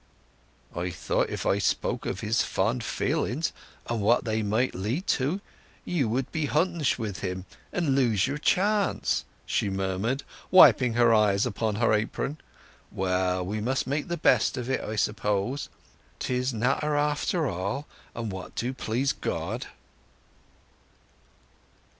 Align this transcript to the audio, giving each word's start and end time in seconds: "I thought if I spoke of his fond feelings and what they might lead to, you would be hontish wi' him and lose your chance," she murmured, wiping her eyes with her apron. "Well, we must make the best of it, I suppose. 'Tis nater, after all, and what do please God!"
"I 0.75 0.89
thought 0.89 1.29
if 1.29 1.45
I 1.45 1.59
spoke 1.59 2.07
of 2.07 2.21
his 2.21 2.41
fond 2.41 2.83
feelings 2.83 3.53
and 3.87 4.01
what 4.01 4.25
they 4.25 4.41
might 4.41 4.73
lead 4.73 5.05
to, 5.21 5.41
you 5.85 6.09
would 6.09 6.31
be 6.31 6.47
hontish 6.47 6.97
wi' 6.97 7.11
him 7.11 7.45
and 7.71 7.93
lose 7.93 8.25
your 8.25 8.39
chance," 8.39 9.25
she 9.45 9.69
murmured, 9.69 10.23
wiping 10.49 10.93
her 10.93 11.13
eyes 11.13 11.45
with 11.45 11.59
her 11.77 11.93
apron. 11.93 12.39
"Well, 12.91 13.45
we 13.45 13.61
must 13.61 13.85
make 13.85 14.07
the 14.07 14.17
best 14.17 14.57
of 14.57 14.71
it, 14.71 14.81
I 14.81 14.95
suppose. 14.95 15.69
'Tis 16.17 16.51
nater, 16.51 16.95
after 16.95 17.45
all, 17.45 17.85
and 18.15 18.31
what 18.31 18.55
do 18.55 18.73
please 18.73 19.13
God!" 19.13 19.67